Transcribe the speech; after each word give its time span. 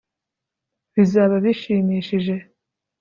bizaba 0.93 1.35
bishimishije 1.45 2.35